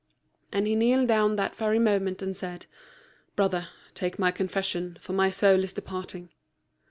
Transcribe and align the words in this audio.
And 0.51 0.65
he 0.65 0.73
kneeled 0.75 1.07
down 1.07 1.35
that 1.35 1.55
very 1.55 1.77
moment, 1.77 2.23
and 2.23 2.35
said, 2.35 2.65
"Brother, 3.35 3.67
take 3.93 4.17
my 4.17 4.31
confession, 4.31 4.97
for 4.99 5.13
my 5.13 5.29
soul 5.29 5.63
is 5.63 5.73
departing." 5.73 6.31